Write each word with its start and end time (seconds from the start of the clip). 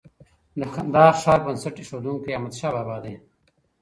د 0.59 0.61
کندهار 0.73 1.13
ښار 1.21 1.39
بنسټ 1.45 1.75
ايښونکی 1.79 2.31
احمد 2.35 2.53
شاه 2.59 2.73
بابا 2.75 2.97
دی 3.03 3.15